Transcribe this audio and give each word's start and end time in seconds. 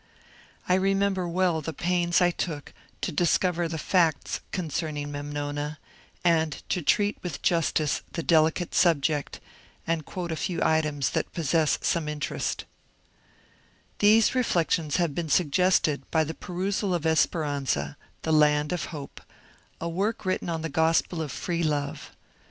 I 0.67 0.73
remember 0.73 1.27
well 1.27 1.61
the 1.61 1.73
pains 1.73 2.21
I 2.21 2.31
took 2.31 2.73
to 3.01 3.11
discover 3.11 3.67
the 3.67 3.77
facts 3.77 4.39
concerning 4.51 5.09
^^ 5.09 5.11
Memnona" 5.11 5.77
and 6.23 6.63
to 6.69 6.81
treat 6.81 7.17
with 7.21 7.43
justice 7.43 8.01
the 8.11 8.23
delicate 8.23 8.73
subject, 8.73 9.39
and 9.85 10.03
quote 10.03 10.31
a 10.31 10.35
few 10.35 10.59
items 10.63 11.11
that 11.11 11.31
possess 11.33 11.77
some 11.83 12.09
interest:— 12.09 12.65
These 13.99 14.33
reflections 14.33 14.95
have 14.95 15.13
been 15.13 15.29
suggested 15.29 16.09
by 16.09 16.23
the 16.23 16.33
perusal 16.33 16.95
of" 16.95 17.05
Esperanza 17.05 17.95
"—the 18.23 18.33
Land 18.33 18.73
of 18.73 18.85
Hope: 18.85 19.21
a 19.79 19.87
work 19.87 20.25
written 20.25 20.49
on 20.49 20.63
the 20.63 20.69
gospel 20.69 21.21
of 21.21 21.31
Free 21.31 21.61
Love. 21.61 22.09